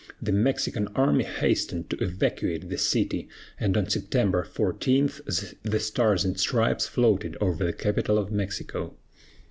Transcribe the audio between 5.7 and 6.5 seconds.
Stars and